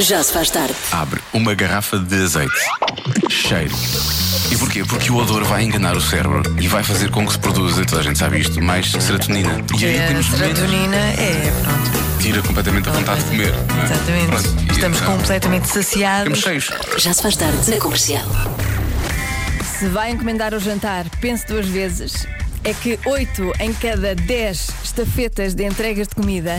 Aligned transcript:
Já 0.00 0.22
se 0.22 0.32
faz 0.32 0.48
tarde. 0.50 0.74
Abre 0.92 1.20
uma 1.32 1.54
garrafa 1.54 1.98
de 1.98 2.14
azeite. 2.22 2.54
Cheiro. 3.28 3.74
E 4.50 4.56
porquê? 4.56 4.84
Porque 4.84 5.10
o 5.10 5.16
odor 5.16 5.44
vai 5.44 5.64
enganar 5.64 5.96
o 5.96 6.00
cérebro 6.00 6.42
e 6.60 6.68
vai 6.68 6.84
fazer 6.84 7.10
com 7.10 7.26
que 7.26 7.32
se 7.32 7.38
produza, 7.38 7.84
toda 7.84 8.00
a 8.00 8.04
gente 8.04 8.18
sabe 8.18 8.38
isto, 8.38 8.62
mais 8.62 8.90
serotonina. 8.92 9.60
E 9.78 9.84
aí 9.84 10.00
a 10.00 10.06
temos 10.06 10.26
serotonina 10.26 10.96
é, 10.96 11.52
pronto. 11.64 12.22
Tira 12.22 12.42
completamente 12.42 12.88
a 12.88 12.92
vontade 12.92 13.22
de 13.22 13.30
comer. 13.30 13.52
não 13.52 13.80
é? 13.80 13.84
Exatamente. 13.84 14.26
Pronto, 14.26 14.48
e 14.48 14.72
Estamos 14.72 14.98
então, 15.00 15.16
completamente 15.16 15.68
saciados. 15.68 16.38
Ficamos 16.38 16.64
cheios. 16.68 16.70
Já 16.98 17.12
se 17.12 17.22
faz 17.22 17.36
tarde 17.36 17.70
na 17.70 17.76
comercial. 17.78 18.26
Se 19.78 19.88
vai 19.88 20.10
encomendar 20.12 20.54
o 20.54 20.60
jantar, 20.60 21.06
pense 21.20 21.46
duas 21.46 21.66
vezes. 21.66 22.26
É 22.64 22.72
que 22.72 22.98
8 23.04 23.52
em 23.60 23.72
cada 23.72 24.14
10 24.14 24.68
estafetas 24.84 25.54
de 25.54 25.64
entregas 25.64 26.08
de 26.08 26.14
comida 26.14 26.58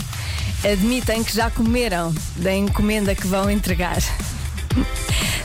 admitem 0.63 1.23
que 1.23 1.33
já 1.33 1.49
comeram 1.49 2.13
da 2.37 2.53
encomenda 2.53 3.15
que 3.15 3.27
vão 3.27 3.49
entregar. 3.49 3.97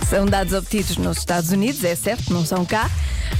São 0.08 0.26
dados 0.26 0.52
obtidos 0.52 0.96
nos 0.96 1.18
Estados 1.18 1.50
Unidos, 1.50 1.82
é 1.84 1.94
certo, 1.94 2.32
não 2.32 2.44
são 2.44 2.64
cá, 2.64 2.90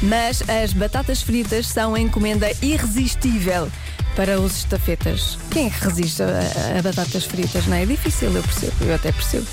mas 0.03 0.43
as 0.49 0.73
batatas 0.73 1.23
fritas 1.23 1.67
são 1.67 1.95
a 1.95 2.01
encomenda 2.01 2.51
irresistível 2.63 3.71
para 4.17 4.41
os 4.41 4.59
estafetas. 4.59 5.39
Quem 5.51 5.67
é 5.67 5.73
resiste 5.81 6.23
a, 6.23 6.79
a 6.79 6.83
batatas 6.83 7.25
fritas? 7.25 7.67
Não 7.67 7.77
é? 7.77 7.83
É 7.83 7.87
difícil, 7.87 8.33
eu 8.33 8.43
percebo, 8.43 8.85
eu 8.85 8.95
até 8.95 9.13
percebo. 9.13 9.47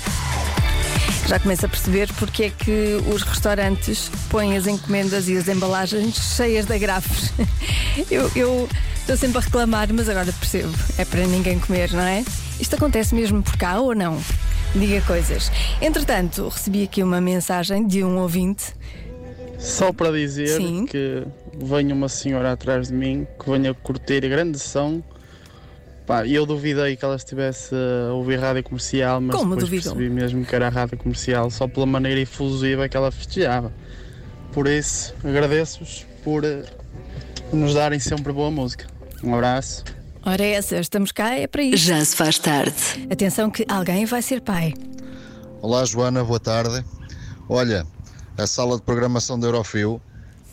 Já 1.26 1.38
começo 1.38 1.66
a 1.66 1.68
perceber 1.68 2.12
porque 2.14 2.44
é 2.44 2.50
que 2.50 2.98
os 3.12 3.22
restaurantes 3.22 4.10
põem 4.28 4.56
as 4.56 4.66
encomendas 4.66 5.28
e 5.28 5.36
as 5.36 5.48
embalagens 5.48 6.16
cheias 6.36 6.66
de 6.66 6.74
agrafos. 6.74 7.30
Eu, 8.10 8.30
eu 8.34 8.68
estou 9.02 9.16
sempre 9.16 9.38
a 9.38 9.40
reclamar, 9.40 9.92
mas 9.92 10.08
agora 10.08 10.32
percebo. 10.32 10.72
É 10.96 11.04
para 11.04 11.26
ninguém 11.26 11.58
comer, 11.58 11.90
não 11.92 12.02
é? 12.02 12.24
Isto 12.60 12.76
acontece 12.76 13.14
mesmo 13.14 13.42
por 13.42 13.56
cá 13.56 13.80
ou 13.80 13.94
não? 13.94 14.18
Diga 14.74 15.00
coisas. 15.02 15.50
Entretanto, 15.80 16.48
recebi 16.48 16.84
aqui 16.84 17.02
uma 17.02 17.20
mensagem 17.20 17.86
de 17.86 18.02
um 18.04 18.18
ouvinte. 18.18 18.74
Só 19.58 19.92
para 19.92 20.10
dizer 20.12 20.56
Sim. 20.56 20.86
que 20.86 21.24
venha 21.56 21.94
uma 21.94 22.08
senhora 22.08 22.52
atrás 22.52 22.88
de 22.88 22.94
mim 22.94 23.26
que 23.38 23.50
venha 23.50 23.74
curtir 23.74 24.24
a 24.24 24.28
grande 24.28 24.58
som. 24.58 25.02
Pá, 26.06 26.26
eu 26.26 26.46
duvidei 26.46 26.96
que 26.96 27.04
ela 27.04 27.16
estivesse 27.16 27.74
a 27.74 28.12
ouvir 28.12 28.38
rádio 28.38 28.62
comercial, 28.64 29.20
mas 29.20 29.36
Como 29.36 29.54
depois 29.54 29.70
duvidou? 29.70 29.94
percebi 29.94 30.14
mesmo 30.14 30.44
que 30.44 30.54
era 30.54 30.66
a 30.66 30.70
rádio 30.70 30.98
comercial, 30.98 31.48
só 31.50 31.68
pela 31.68 31.86
maneira 31.86 32.20
efusiva 32.20 32.88
que 32.88 32.96
ela 32.96 33.10
festejava. 33.12 33.72
Por 34.52 34.66
isso, 34.66 35.14
agradeço-vos 35.24 36.04
por 36.24 36.44
eh, 36.44 36.64
nos 37.52 37.74
darem 37.74 38.00
sempre 38.00 38.32
boa 38.32 38.50
música. 38.50 38.86
Um 39.22 39.34
abraço. 39.34 39.84
Ora, 40.24 40.44
essa, 40.44 40.78
estamos 40.78 41.12
cá, 41.12 41.34
é 41.34 41.46
para 41.46 41.62
isso. 41.62 41.84
Já 41.86 42.04
se 42.04 42.16
faz 42.16 42.38
tarde. 42.38 42.72
Atenção 43.10 43.50
que 43.50 43.64
alguém 43.68 44.06
vai 44.06 44.22
ser 44.22 44.40
pai. 44.40 44.72
Olá 45.60 45.84
Joana, 45.84 46.24
boa 46.24 46.40
tarde. 46.40 46.84
Olha, 47.48 47.86
a 48.38 48.46
sala 48.46 48.76
de 48.76 48.82
programação 48.82 49.38
da 49.38 49.48
Eurofil 49.48 50.00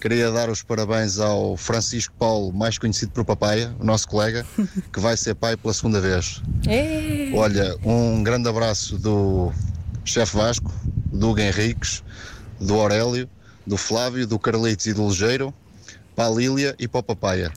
queria 0.02 0.32
dar 0.32 0.50
os 0.50 0.64
parabéns 0.64 1.20
ao 1.20 1.56
Francisco 1.58 2.14
Paulo, 2.18 2.52
mais 2.54 2.78
conhecido 2.78 3.12
por 3.12 3.26
Papaya, 3.26 3.74
o 3.80 3.86
nosso 3.86 4.08
colega, 4.08 4.46
que 4.92 5.00
vai 5.00 5.16
ser 5.16 5.36
pai 5.36 5.56
pela 5.56 5.74
segunda 5.74 6.02
vez. 6.02 6.42
É. 6.68 7.32
Olha, 7.34 7.76
um 7.84 8.24
grande 8.24 8.50
abraço 8.50 8.98
do 8.98 9.52
chefe 10.04 10.36
Vasco, 10.36 10.72
do 11.12 11.30
Hugo 11.30 11.40
Henriques, 11.40 12.04
do 12.60 12.76
Aurélio, 12.76 13.30
do 13.66 13.78
Flávio, 13.78 14.26
do 14.26 14.40
Carlitos 14.40 14.86
e 14.88 14.94
do 14.94 15.08
Ligeiro, 15.08 15.54
para 16.20 16.28
a 16.28 16.36
Lília 16.36 16.76
e 16.78 16.86
para 16.86 17.00
o 17.00 17.04
Papaya. 17.04 17.50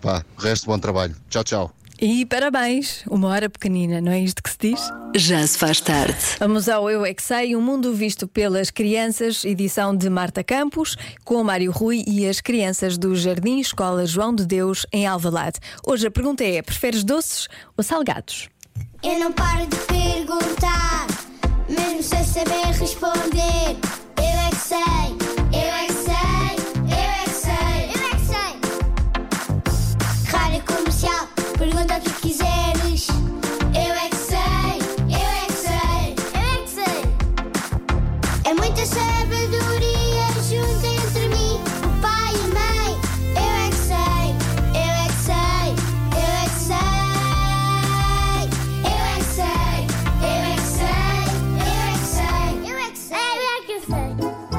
Pá, 0.00 0.24
resto 0.36 0.66
bom 0.66 0.76
trabalho. 0.76 1.14
Tchau, 1.30 1.44
tchau. 1.44 1.72
E 2.00 2.26
parabéns, 2.26 3.04
uma 3.08 3.28
hora 3.28 3.48
pequenina, 3.48 4.00
não 4.00 4.10
é 4.10 4.18
isto 4.18 4.42
que 4.42 4.50
se 4.50 4.58
diz? 4.58 4.90
Já 5.14 5.46
se 5.46 5.56
faz 5.56 5.80
tarde. 5.80 6.18
Vamos 6.40 6.68
ao 6.68 6.90
Eu 6.90 7.06
é 7.06 7.14
que 7.14 7.22
Sei, 7.22 7.54
um 7.54 7.60
mundo 7.60 7.94
visto 7.94 8.26
pelas 8.26 8.72
crianças, 8.72 9.44
edição 9.44 9.96
de 9.96 10.10
Marta 10.10 10.42
Campos, 10.42 10.96
com 11.24 11.44
Mário 11.44 11.70
Rui 11.70 12.02
e 12.04 12.28
as 12.28 12.40
crianças 12.40 12.98
do 12.98 13.14
Jardim 13.14 13.60
Escola 13.60 14.04
João 14.04 14.34
de 14.34 14.44
Deus, 14.44 14.84
em 14.92 15.06
Alvalade. 15.06 15.60
Hoje 15.86 16.08
a 16.08 16.10
pergunta 16.10 16.42
é: 16.42 16.60
preferes 16.60 17.04
doces 17.04 17.46
ou 17.76 17.84
salgados? 17.84 18.48
Eu 19.00 19.20
não 19.20 19.30
paro 19.30 19.64
de 19.68 19.76
perguntar, 19.76 21.06
mesmo 21.68 22.02
sem 22.02 22.24
saber 22.24 22.66
responder. 22.80 24.01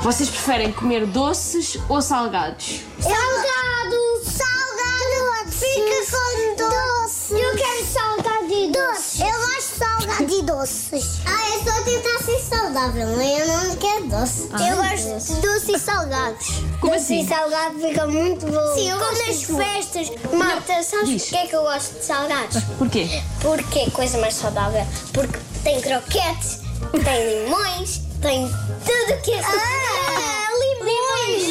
Vocês 0.03 0.29
preferem 0.29 0.71
comer 0.73 1.05
doces 1.05 1.77
ou 1.87 2.01
salgados? 2.01 2.81
Salgado, 2.99 4.21
salgado, 4.25 5.51
fica 5.51 6.11
com 6.11 6.55
doce. 6.57 7.33
Eu 7.33 7.55
quero 7.55 7.85
salgado 7.85 8.51
e 8.53 8.71
doce. 8.71 9.21
Eu 9.21 9.31
gosto 9.31 9.71
de 9.71 9.77
salgado 9.79 10.33
e 10.33 10.41
doces. 10.41 11.19
Ah, 11.25 11.49
eu 11.51 11.59
estou 11.59 11.73
a 11.73 11.81
tentar 11.83 12.19
ser 12.21 12.39
saudável, 12.39 13.07
mas 13.15 13.39
eu 13.39 13.47
não 13.47 13.75
quero 13.77 14.07
doce. 14.09 14.49
eu 14.51 14.75
gosto 14.75 15.35
de 15.35 15.41
doce 15.41 15.71
e 15.71 15.79
salgados. 15.79 16.47
Como 16.81 16.93
doce 16.93 17.03
assim? 17.05 17.21
e 17.21 17.27
salgado 17.27 17.79
fica 17.79 18.05
muito 18.05 18.45
bom. 18.45 18.75
Sim, 18.75 18.89
eu 18.89 18.99
gosto 18.99 19.25
das 19.25 19.43
festas. 19.43 20.11
Marta, 20.33 20.83
sabes 20.83 21.07
Diz. 21.07 21.23
porquê 21.23 21.37
é 21.37 21.47
que 21.47 21.55
eu 21.55 21.61
gosto 21.61 21.97
de 21.97 22.03
salgados? 22.05 22.63
Porquê? 22.77 23.21
Porque 23.39 23.79
é 23.79 23.89
coisa 23.89 24.17
mais 24.17 24.33
saudável. 24.33 24.85
Porque 25.13 25.39
tem 25.63 25.79
croquetes, 25.79 26.59
tem 27.05 27.45
limões, 27.45 28.01
tem 28.23 28.47
tudo 28.47 29.21
que 29.21 29.31
é. 29.33 29.41
Ah, 29.43 30.47
limões! 30.63 31.43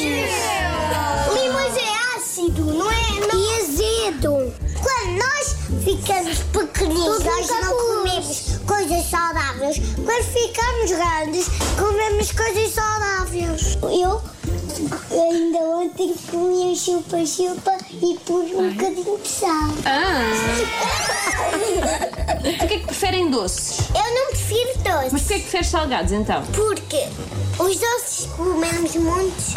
Limões 1.31 1.77
é 1.77 2.17
ácido, 2.17 2.65
não 2.65 2.91
é? 2.91 2.95
E 3.31 3.61
azedo. 3.61 4.51
Quando 4.81 5.11
nós 5.19 5.55
ficamos 5.83 6.39
pequeninos, 6.51 7.23
nós 7.23 7.47
não 7.47 7.77
comemos 7.77 8.59
coisas 8.65 9.05
saudáveis. 9.05 9.77
Quando 10.03 10.23
ficamos 10.23 10.91
grandes, 10.91 11.47
comemos 11.77 12.31
coisas 12.31 12.73
saudáveis. 12.73 13.77
Eu 13.83 14.19
ainda 15.11 15.59
ontem 15.59 16.15
comia 16.31 16.75
chupa-chupa 16.75 17.82
e 18.01 18.19
pus 18.25 18.51
um 18.51 18.71
bocadinho 18.71 19.17
de 19.19 19.27
sal. 19.27 19.69
Porquê 22.59 22.73
é 22.73 22.79
que 22.79 22.85
preferem 22.85 23.29
doces? 23.29 23.79
Eu 23.93 24.13
não 24.13 24.27
prefiro 24.31 24.77
doces. 24.79 25.13
Mas 25.13 25.21
porquê 25.21 25.33
é 25.33 25.37
que 25.37 25.43
preferes 25.43 25.67
salgados 25.67 26.11
então? 26.11 26.43
Porque 26.47 27.07
os 27.59 27.79
doces 27.79 28.25
comemos 28.35 28.95
muitos, 28.95 29.53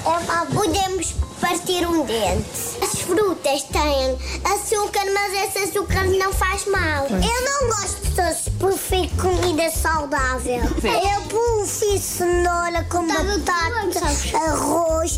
podemos 0.54 1.14
partir 1.40 1.86
um 1.86 2.04
dente. 2.04 2.44
As 2.82 3.00
frutas 3.00 3.62
têm 3.64 4.18
açúcar, 4.44 5.04
mas 5.12 5.32
esse 5.32 5.58
açúcar 5.70 6.04
não 6.04 6.32
faz 6.32 6.66
mal. 6.66 7.06
Eu 7.06 7.44
não 7.44 7.68
gosto 7.68 8.05
comida 9.16 9.70
saudável. 9.70 10.62
Eu 10.62 11.22
prefiro 11.22 11.98
cenoura 11.98 12.84
com 12.88 13.06
batata, 13.06 14.36
arroz, 14.46 15.16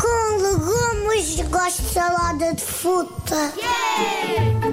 com 0.00 0.36
legumes, 0.36 1.40
gosto 1.48 1.82
de 1.82 1.92
salada 1.92 2.54
de 2.54 2.62
fruta. 2.62 3.52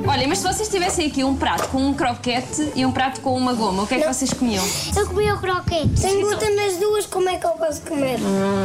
Olha, 0.08 0.28
mas 0.28 0.40
se 0.40 0.44
vocês 0.44 0.69
tivessem 0.69 1.08
aqui 1.08 1.24
um 1.24 1.36
prato 1.36 1.69
com 1.69 1.80
um 1.88 1.94
croquete 1.94 2.72
e 2.75 2.86
um 2.86 2.91
prato 2.91 3.22
com 3.22 3.36
uma 3.36 3.53
goma, 3.53 3.84
o 3.84 3.88
que 3.88 3.96
é 3.96 4.00
que 4.02 4.08
vocês 4.13 4.31
comiam? 4.31 4.63
Eu 4.96 5.07
comi 5.07 5.31
o 5.31 5.40
croquete. 5.40 6.01
Tem 6.01 6.21
glúten 6.21 6.56
nas 6.56 6.78
duas, 6.78 7.06
como 7.06 7.28
é 7.30 7.38
que 7.38 7.45
eu 7.45 7.51
posso 7.51 7.81
comer? 7.81 8.19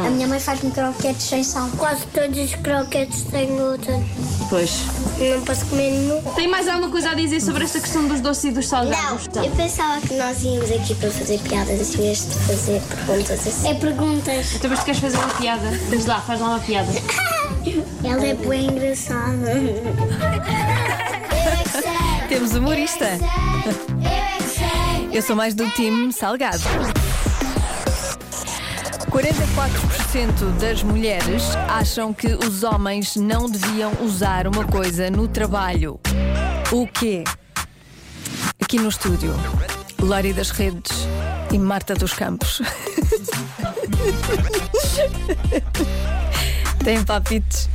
A 0.05 0.09
minha 0.09 0.27
mãe 0.27 0.39
faz-me 0.39 0.69
croquetes 0.71 1.23
sem 1.23 1.43
sal. 1.43 1.67
Quase 1.77 2.05
todos 2.07 2.37
os 2.37 2.55
croquetes 2.55 3.23
têm 3.23 3.47
glúten. 3.47 4.05
Pois. 4.51 4.83
Não 5.17 5.41
posso 5.45 5.65
comer 5.67 5.91
nenhum. 5.91 6.21
Tem 6.35 6.45
mais 6.45 6.67
alguma 6.67 6.89
coisa 6.89 7.11
a 7.11 7.13
dizer 7.13 7.39
sobre 7.39 7.63
esta 7.63 7.79
questão 7.79 8.05
dos 8.05 8.19
doces 8.19 8.43
e 8.43 8.51
dos 8.51 8.67
salgados? 8.67 9.29
Não, 9.33 9.45
eu 9.45 9.51
pensava 9.51 10.01
que 10.01 10.13
nós 10.15 10.43
íamos 10.43 10.69
aqui 10.69 10.93
para 10.93 11.09
fazer 11.09 11.39
piadas 11.39 11.95
em 11.95 11.97
vez 11.97 12.27
de 12.27 12.35
fazer 12.35 12.81
perguntas 12.81 13.47
assim. 13.47 13.69
É 13.69 13.73
perguntas. 13.75 14.53
Então, 14.53 14.69
mas 14.69 14.79
tu 14.79 14.85
queres 14.85 14.99
fazer 14.99 15.15
uma 15.15 15.29
piada? 15.35 15.69
Diz 15.89 16.05
lá, 16.05 16.19
faz 16.19 16.41
lá 16.41 16.47
uma 16.49 16.59
piada. 16.59 16.91
Ela 18.03 18.27
é 18.27 18.33
bem 18.33 18.65
engraçada. 18.65 19.51
É. 19.51 19.81
Temos 22.27 22.53
humorista. 22.53 23.05
Eu 23.05 23.09
é 24.05 24.37
que 24.37 24.43
sei. 24.43 25.17
Eu 25.17 25.21
sou 25.21 25.37
mais 25.37 25.53
do 25.53 25.65
time 25.69 26.11
salgado. 26.11 26.59
44% 29.11 30.57
das 30.57 30.81
mulheres 30.83 31.43
acham 31.67 32.13
que 32.13 32.27
os 32.33 32.63
homens 32.63 33.17
não 33.17 33.49
deviam 33.49 33.91
usar 34.01 34.47
uma 34.47 34.63
coisa 34.63 35.11
no 35.11 35.27
trabalho. 35.27 35.99
O 36.71 36.87
quê? 36.87 37.25
Aqui 38.61 38.79
no 38.79 38.87
estúdio, 38.87 39.35
Lori 39.99 40.31
das 40.31 40.51
Redes 40.51 40.93
e 41.51 41.57
Marta 41.59 41.93
dos 41.93 42.13
Campos. 42.13 42.61
Tem 46.81 47.03
palpites. 47.03 47.69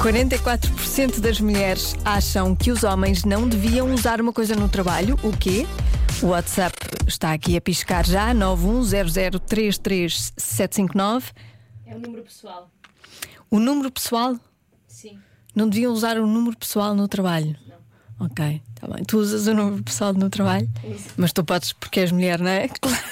44% 0.00 1.18
das 1.18 1.40
mulheres 1.40 1.96
acham 2.04 2.54
que 2.54 2.70
os 2.70 2.84
homens 2.84 3.24
não 3.24 3.48
deviam 3.48 3.92
usar 3.92 4.20
uma 4.20 4.32
coisa 4.32 4.54
no 4.54 4.68
trabalho. 4.68 5.18
O 5.24 5.36
quê? 5.36 5.66
O 6.22 6.28
WhatsApp 6.28 6.74
está 7.06 7.32
aqui 7.32 7.56
a 7.56 7.60
piscar 7.60 8.06
já, 8.06 8.32
910033759. 8.34 11.24
É 11.84 11.94
um 11.94 11.98
número 11.98 12.22
pessoal. 12.22 12.70
O 13.50 13.58
número 13.58 13.90
pessoal? 13.90 14.36
Sim. 14.88 15.18
Não 15.54 15.68
deviam 15.68 15.92
usar 15.92 16.16
o 16.18 16.26
número 16.26 16.56
pessoal 16.56 16.94
no 16.94 17.06
trabalho? 17.06 17.54
Não. 17.68 17.76
Ok, 18.26 18.62
está 18.74 18.88
bem. 18.88 19.04
Tu 19.04 19.18
usas 19.18 19.46
o 19.46 19.52
número 19.54 19.82
pessoal 19.82 20.14
no 20.14 20.30
trabalho? 20.30 20.66
Mas 21.18 21.32
tu 21.32 21.44
podes 21.44 21.74
porque 21.74 22.00
és 22.00 22.10
mulher, 22.10 22.40
não 22.40 22.48
é? 22.48 22.68
Claro. 22.68 22.96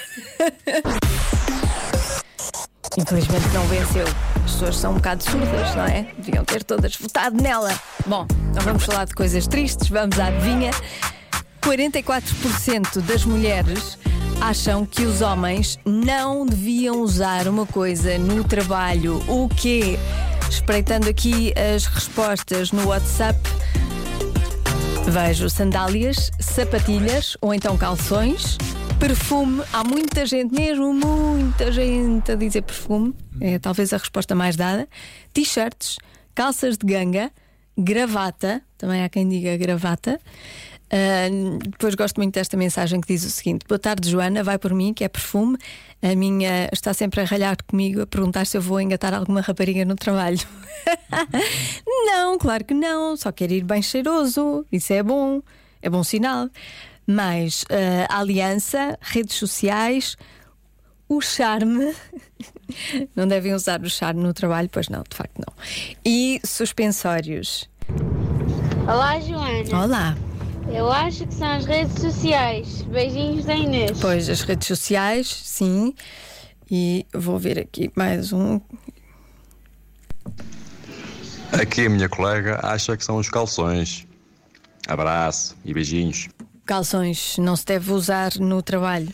Infelizmente 2.97 3.49
não 3.53 3.67
venceu. 3.67 4.07
As 4.37 4.53
pessoas 4.53 4.77
são 4.77 4.93
um 4.93 4.95
bocado 4.95 5.23
surdas, 5.23 5.75
não 5.75 5.85
é? 5.85 6.05
Deviam 6.17 6.43
ter 6.45 6.65
todas 6.65 6.97
votado 6.97 7.37
nela. 7.43 7.79
Bom, 8.07 8.27
não 8.55 8.63
vamos 8.63 8.85
falar 8.85 9.05
de 9.05 9.15
coisas 9.15 9.47
tristes, 9.47 9.89
vamos 9.89 10.19
à 10.19 10.29
adivinha. 10.29 10.71
44% 11.65 13.01
das 13.01 13.25
mulheres 13.25 13.99
acham 14.39 14.85
que 14.85 15.03
os 15.07 15.23
homens 15.23 15.79
não 15.83 16.45
deviam 16.45 17.01
usar 17.01 17.49
uma 17.49 17.65
coisa 17.65 18.19
no 18.19 18.45
trabalho. 18.45 19.23
O 19.27 19.49
quê? 19.49 19.99
Espreitando 20.49 21.09
aqui 21.09 21.55
as 21.59 21.87
respostas 21.87 22.71
no 22.71 22.89
WhatsApp, 22.89 23.41
vejo 25.09 25.49
sandálias, 25.49 26.31
sapatilhas 26.39 27.35
ou 27.41 27.55
então 27.55 27.79
calções. 27.79 28.59
Perfume, 29.01 29.63
há 29.73 29.83
muita 29.83 30.27
gente, 30.27 30.55
mesmo 30.55 30.93
muita 30.93 31.73
gente 31.73 32.31
a 32.31 32.35
dizer 32.35 32.61
perfume, 32.61 33.15
é 33.41 33.59
talvez 33.59 33.95
a 33.95 33.97
resposta 33.97 34.35
mais 34.35 34.55
dada. 34.55 34.87
T-shirts, 35.33 35.97
calças 36.35 36.77
de 36.77 36.87
ganga, 36.87 37.31
gravata, 37.77 38.61
também 38.77 39.03
há 39.03 39.09
quem 39.09 39.27
diga 39.27 39.57
gravata. 39.57 40.21
Ah, 40.91 41.29
depois 41.63 41.95
gosto 41.95 42.17
muito 42.17 42.35
desta 42.35 42.57
mensagem 42.57 43.01
que 43.01 43.09
diz 43.09 43.25
o 43.25 43.31
seguinte: 43.31 43.65
Boa 43.69 43.79
tarde, 43.79 44.11
Joana, 44.11 44.43
vai 44.43 44.59
por 44.59 44.73
mim, 44.73 44.93
que 44.93 45.05
é 45.05 45.09
perfume. 45.09 45.57
A 46.03 46.15
minha 46.15 46.69
está 46.73 46.93
sempre 46.93 47.21
a 47.21 47.25
ralhar 47.25 47.57
comigo, 47.67 48.03
a 48.03 48.07
perguntar 48.07 48.47
se 48.47 48.57
eu 48.57 48.63
vou 48.63 48.81
engatar 48.81 49.15
alguma 49.15 49.41
rapariga 49.41 49.85
no 49.85 49.97
trabalho. 49.97 50.39
não, 52.07 52.39
claro 52.39 52.65
que 52.65 52.75
não, 52.75 53.17
só 53.17 53.33
quer 53.33 53.51
ir 53.51 53.65
bem 53.65 53.81
cheiroso, 53.81 54.67
isso 54.71 54.93
é 54.93 55.03
bom, 55.03 55.41
é 55.81 55.89
bom 55.89 56.05
sinal. 56.05 56.49
Mas 57.07 57.65
a 58.09 58.19
aliança, 58.19 58.99
redes 59.01 59.37
sociais, 59.37 60.17
o 61.09 61.21
charme. 61.21 61.95
Não 63.15 63.27
devem 63.27 63.53
usar 63.55 63.83
o 63.83 63.91
charme 63.91 64.23
no 64.23 64.33
trabalho, 64.33 64.69
pois 64.73 64.89
não, 64.89 65.03
de 65.09 65.17
facto 65.17 65.39
não. 65.39 65.55
E 66.05 66.41
suspensórios. 66.45 67.69
Olá, 68.87 69.21
Joana. 69.21 69.85
Olá. 69.85 70.17
Eu 70.73 70.91
acho 70.91 71.27
que 71.27 71.35
são 71.35 71.49
as 71.49 71.65
redes 71.65 72.01
sociais. 72.01 72.83
Beijinhos 72.83 73.45
da 73.45 73.55
Inês. 73.55 73.99
Pois, 74.01 74.29
as 74.29 74.41
redes 74.43 74.67
sociais, 74.67 75.29
sim. 75.29 75.95
E 76.71 77.07
vou 77.13 77.39
ver 77.39 77.59
aqui 77.59 77.91
mais 77.95 78.33
um. 78.33 78.61
Aqui 81.53 81.87
a 81.87 81.91
minha 81.91 82.09
colega 82.09 82.59
acha 82.63 82.97
que 82.97 83.05
são 83.05 83.19
os 83.19 83.29
calções. 83.29 84.07
Abraço 84.89 85.57
e 85.65 85.73
beijinhos. 85.73 86.29
Calções 86.67 87.37
não 87.39 87.55
se 87.55 87.67
deve 87.67 87.93
usar 87.93 88.33
no 88.41 88.63
trabalho. 88.63 89.09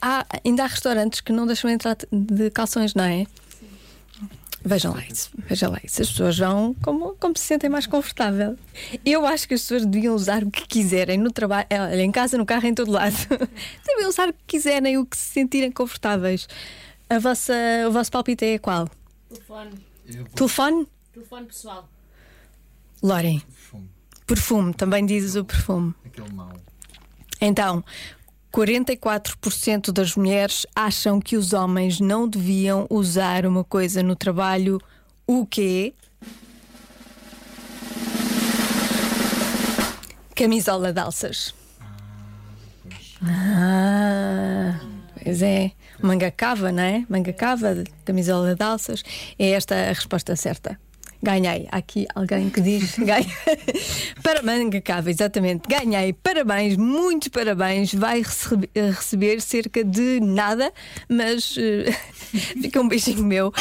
Há, 0.00 0.26
ainda 0.44 0.64
há 0.64 0.66
restaurantes 0.66 1.20
que 1.20 1.32
não 1.32 1.46
deixam 1.46 1.70
entrar 1.70 1.96
de 2.10 2.50
calções, 2.50 2.94
não 2.94 3.04
é? 3.04 3.26
Vejam 4.64 4.94
lá 4.94 5.04
isso, 5.04 5.30
vejam 5.48 5.70
lá 5.70 5.80
isso. 5.82 6.02
As 6.02 6.10
pessoas 6.10 6.38
vão 6.38 6.74
como, 6.82 7.16
como 7.16 7.36
se 7.36 7.44
sentem 7.44 7.68
mais 7.68 7.86
confortável. 7.86 8.56
Eu 9.04 9.26
acho 9.26 9.48
que 9.48 9.54
as 9.54 9.62
pessoas 9.62 9.84
deviam 9.84 10.14
usar 10.14 10.44
o 10.44 10.50
que 10.50 10.66
quiserem 10.66 11.18
no 11.18 11.32
trabalho, 11.32 11.66
eh, 11.68 12.00
em 12.00 12.12
casa, 12.12 12.38
no 12.38 12.46
carro, 12.46 12.66
em 12.66 12.74
todo 12.74 12.90
lado. 12.90 13.16
Devem 13.84 14.06
usar 14.06 14.28
o 14.28 14.32
que 14.32 14.44
quiserem, 14.46 14.98
o 14.98 15.04
que 15.06 15.16
se 15.16 15.32
sentirem 15.32 15.72
confortáveis. 15.72 16.48
A 17.10 17.18
vossa, 17.18 17.54
o 17.88 17.92
vosso 17.92 18.10
palpite 18.10 18.44
é 18.44 18.58
qual? 18.58 18.88
Telefone. 19.28 19.70
Telefone? 20.34 20.88
Telefone 21.12 21.46
pessoal. 21.46 21.88
Lorem. 23.02 23.42
Perfume, 24.26 24.72
também 24.72 25.04
dizes 25.04 25.34
o 25.34 25.44
perfume. 25.44 25.92
Aquele 26.06 26.32
mau. 26.32 26.52
Então, 27.40 27.84
44% 28.52 29.90
das 29.90 30.14
mulheres 30.14 30.66
acham 30.76 31.18
que 31.18 31.36
os 31.38 31.54
homens 31.54 31.98
não 31.98 32.28
deviam 32.28 32.86
usar 32.90 33.46
uma 33.46 33.64
coisa 33.64 34.02
no 34.02 34.14
trabalho. 34.14 34.78
O 35.26 35.46
quê? 35.46 35.94
Camisola 40.34 40.92
de 40.92 41.00
alças. 41.00 41.54
Ah, 43.22 44.78
pois 45.22 45.40
é. 45.40 45.72
Manga 46.02 46.30
cava, 46.30 46.70
não 46.70 46.82
é? 46.82 47.06
Manga 47.08 47.32
cava, 47.32 47.84
camisola 48.04 48.54
de 48.54 48.62
alças. 48.62 49.02
É 49.38 49.50
esta 49.50 49.74
a 49.74 49.88
resposta 49.88 50.36
certa. 50.36 50.78
Ganhei. 51.22 51.68
Há 51.70 51.76
aqui 51.78 52.06
alguém 52.14 52.50
que 52.50 52.60
diz 52.60 52.98
ganhei. 52.98 53.26
Para 54.22 54.42
cava, 54.82 55.10
exatamente. 55.10 55.62
Ganhei. 55.68 56.12
Parabéns, 56.12 56.76
muitos 56.76 57.28
parabéns. 57.28 57.94
Vai 57.94 58.22
recebe- 58.22 58.70
receber 58.74 59.40
cerca 59.40 59.84
de 59.84 60.18
nada, 60.20 60.72
mas 61.08 61.54
eh, 61.58 61.92
fica 62.60 62.80
um 62.80 62.88
beijinho 62.88 63.22
meu. 63.24 63.52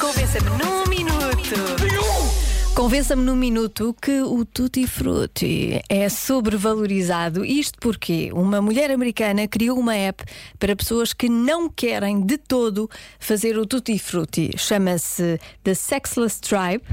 Convença-me 0.00 0.50
num 0.50 0.86
minuto. 0.88 1.89
Convença-me 2.80 3.22
num 3.22 3.36
minuto 3.36 3.94
que 4.00 4.22
o 4.22 4.42
Tutti 4.42 4.86
Frutti 4.86 5.82
é 5.86 6.08
sobrevalorizado. 6.08 7.44
Isto 7.44 7.78
porque 7.78 8.30
uma 8.32 8.62
mulher 8.62 8.90
americana 8.90 9.46
criou 9.46 9.78
uma 9.78 9.94
app 9.94 10.24
para 10.58 10.74
pessoas 10.74 11.12
que 11.12 11.28
não 11.28 11.68
querem 11.68 12.22
de 12.22 12.38
todo 12.38 12.88
fazer 13.18 13.58
o 13.58 13.66
Tutti 13.66 13.98
Frutti. 13.98 14.52
Chama-se 14.56 15.38
The 15.62 15.74
Sexless 15.74 16.40
Tribe. 16.40 16.84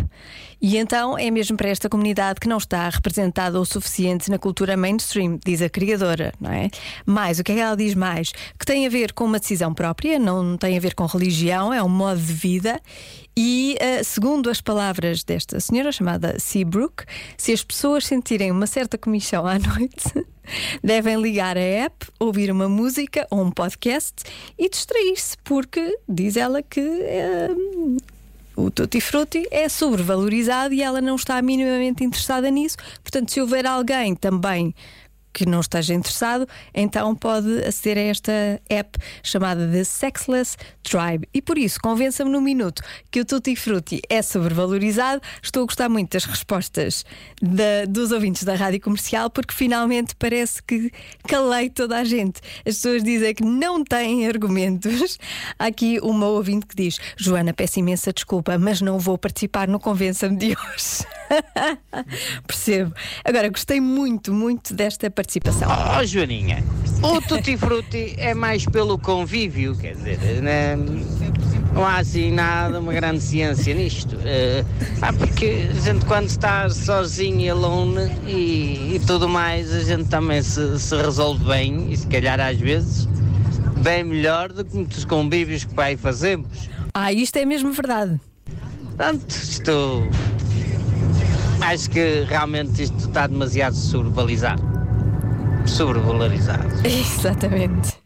E 0.62 0.75
então 0.75 1.18
é 1.18 1.30
mesmo 1.31 1.56
para 1.56 1.69
esta 1.69 1.88
comunidade 1.88 2.40
que 2.40 2.50
não 2.50 2.57
está 2.57 2.90
representada 2.90 3.60
o 3.62 3.66
suficiente 3.66 4.30
na 4.30 4.40
cultura 4.40 4.75
mainstream, 4.75 5.40
diz 5.45 5.62
a 5.62 5.69
criadora, 5.69 6.33
não 6.42 6.51
é? 6.51 6.69
Mais, 7.06 7.40
o 7.40 7.44
que 7.44 7.51
é 7.51 7.56
que 7.56 7.62
ela 7.62 7.78
diz 7.78 7.94
mais? 7.94 8.31
Que 8.60 8.66
tem 8.66 8.86
a 8.86 8.90
ver 8.90 9.13
com 9.13 9.24
uma 9.24 9.40
decisão 9.40 9.71
própria, 9.73 10.18
não 10.18 10.57
tem 10.57 10.76
a 10.76 10.80
ver 10.81 10.95
com 10.95 11.06
religião, 11.06 11.71
é 11.71 11.81
um 11.81 11.88
modo 11.88 12.19
de 12.19 12.33
vida. 12.33 12.81
E, 13.40 13.78
eh, 13.80 14.02
segundo 14.02 14.50
as 14.50 14.59
palavras 14.59 15.23
desta 15.23 15.59
senhora 15.59 15.77
chamada 15.92 16.40
Seabrook, 16.40 17.04
se 17.38 17.54
as 17.54 17.64
pessoas 17.64 18.06
sentirem 18.06 18.52
uma 18.52 18.68
certa 18.68 18.98
comichão 18.98 19.46
à 19.46 19.57
noite, 19.60 20.26
devem 20.84 21.22
ligar 21.22 21.57
a 21.57 21.62
app, 21.62 22.07
ouvir 22.19 22.52
uma 22.52 22.69
música 22.69 23.28
ou 23.30 23.44
um 23.44 23.52
podcast 23.52 24.24
e 24.57 24.69
distrair-se, 24.69 25.38
porque 25.44 25.98
diz 26.07 26.38
ela 26.38 26.62
que 26.62 26.80
eh, 26.80 27.50
o 28.56 28.72
Tutti 28.72 29.00
Frutti 29.00 29.48
é 29.52 29.69
sobrevalorizado 29.69 30.74
e 30.74 30.81
ela 30.81 31.00
não 31.00 31.16
está 31.16 31.40
minimamente 31.42 32.04
interessada 32.04 32.50
nisso. 32.50 32.78
Portanto, 33.04 33.31
se 33.31 33.40
houver 33.40 33.68
alguém 33.68 34.16
também 34.16 34.74
que 35.38 35.46
não 35.46 35.60
esteja 35.60 35.94
interessado, 35.94 36.48
então 36.74 37.14
pode 37.14 37.64
aceder 37.64 37.96
a 38.00 38.02
esta 38.10 38.32
app 38.68 38.98
chamada 39.22 39.70
The 39.72 39.84
Sexless 39.84 40.58
Tribe. 40.82 41.30
E 41.32 41.44
por 41.44 41.60
isso, 41.60 41.80
convença-me 41.80 42.32
num 42.32 42.42
minuto 42.42 42.82
que 43.12 43.20
o 43.20 43.26
Tutti 43.26 43.56
Frutti 43.56 44.02
é 44.10 44.24
sobrevalorizado. 44.24 45.22
Estou 45.44 45.62
a 45.62 45.66
gostar 45.68 45.90
muito 45.90 46.14
das 46.14 46.26
respostas 46.26 47.06
dos 47.88 48.12
ouvintes 48.12 48.46
da 48.46 48.56
rádio 48.56 48.82
comercial, 48.82 49.30
porque 49.30 49.54
finalmente 49.54 50.16
parece 50.16 50.64
que 50.64 50.92
calei 51.28 51.70
toda 51.70 52.00
a 52.00 52.04
gente. 52.04 52.42
As 52.66 52.74
pessoas 52.78 53.04
dizem 53.04 53.36
que 53.36 53.44
não 53.44 53.84
têm 53.84 54.28
argumentos. 54.28 55.20
Há 55.60 55.68
aqui 55.68 56.00
uma 56.02 56.26
ouvinte 56.26 56.66
que 56.66 56.76
diz: 56.76 56.98
Joana, 57.16 57.54
peço 57.54 57.80
imensa 57.80 58.12
desculpa, 58.12 58.58
mas 58.58 58.82
não 58.82 58.98
vou 58.98 59.20
participar 59.20 59.68
no 59.68 59.80
Convença-me 59.80 60.36
de 60.36 60.48
hoje. 60.48 61.06
Percebo. 62.48 62.94
Agora, 63.24 63.50
gostei 63.50 63.80
muito, 63.80 64.34
muito 64.34 64.74
desta 64.74 65.12
participação. 65.12 65.27
Oh, 65.68 66.06
Joaninha, 66.06 66.64
o 67.04 67.22
Tutti 67.22 67.57
Frutti 67.57 68.16
é 68.18 68.34
mais 68.34 68.66
pelo 68.66 68.98
convívio, 68.98 69.76
quer 69.76 69.94
dizer, 69.94 70.42
né, 70.42 70.78
não 71.74 71.86
há 71.86 71.98
assim 71.98 72.31
nada, 72.31 72.80
uma 72.80 72.94
grande 72.94 73.19
ciência 73.19 73.74
nisto. 73.76 74.18
Eh, 74.24 74.64
ah, 75.02 75.12
porque 75.12 75.68
a 75.69 75.80
gente 75.81 76.06
quando 76.06 76.28
está 76.28 76.69
sozinho 76.69 77.42
e 77.42 77.50
alone 77.50 78.10
e, 78.26 78.96
e 78.96 79.02
tudo 79.06 79.28
mais, 79.28 79.74
a 79.74 79.81
gente 79.81 80.10
também 80.10 80.42
se, 80.42 80.80
se 80.80 80.96
resolve 80.96 81.44
bem 81.44 81.92
e 81.92 81.98
se 81.98 82.07
calhar 82.07 82.40
às 82.40 82.57
vezes 82.57 83.07
bem 83.81 84.04
melhor 84.04 84.52
do 84.52 84.66
que 84.66 84.76
muitos 84.76 85.06
convívios 85.06 85.64
que 85.64 85.80
aí 85.80 85.96
fazemos. 85.96 86.69
Ah, 86.94 87.14
isto 87.14 87.38
é 87.38 87.46
mesmo 87.46 87.72
verdade. 87.72 88.19
Portanto, 88.86 89.30
isto. 89.30 90.07
Acho 91.62 91.90
que 91.90 92.24
realmente 92.28 92.84
isto 92.84 92.98
está 92.98 93.28
demasiado 93.28 93.76
sobrevalorizado. 93.76 94.77
Sobrevalorizado. 95.69 96.68
Exatamente. 96.88 97.97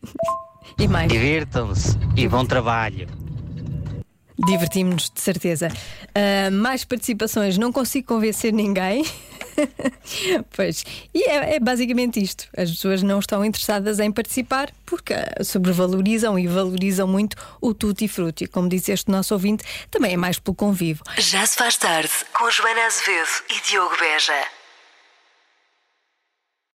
E 0.79 0.87
mais. 0.87 1.11
Divirtam-se 1.11 1.97
e 2.15 2.27
bom 2.27 2.45
trabalho. 2.45 3.07
Divertimos-nos, 4.45 5.11
de 5.11 5.21
certeza. 5.21 5.69
Ah, 6.15 6.49
mais 6.51 6.83
participações, 6.83 7.57
não 7.57 7.71
consigo 7.71 8.07
convencer 8.07 8.51
ninguém. 8.51 9.05
pois, 10.55 10.83
e 11.13 11.23
é, 11.23 11.55
é 11.55 11.59
basicamente 11.59 12.21
isto. 12.21 12.47
As 12.57 12.69
pessoas 12.71 13.03
não 13.03 13.19
estão 13.19 13.43
interessadas 13.45 13.99
em 13.99 14.11
participar 14.11 14.71
porque 14.85 15.13
sobrevalorizam 15.43 16.37
e 16.39 16.47
valorizam 16.47 17.07
muito 17.07 17.35
o 17.59 17.73
tutti 17.73 18.07
frutti. 18.07 18.47
Como 18.47 18.69
disse 18.69 18.91
este 18.91 19.11
nosso 19.11 19.33
ouvinte, 19.33 19.63
também 19.89 20.13
é 20.13 20.17
mais 20.17 20.39
pelo 20.39 20.55
convívio. 20.55 21.03
Já 21.17 21.45
se 21.45 21.57
faz 21.57 21.77
tarde 21.77 22.11
com 22.33 22.49
Joana 22.49 22.85
Azevedo 22.85 23.29
e 23.49 23.69
Diogo 23.69 23.95
Beja. 23.99 24.60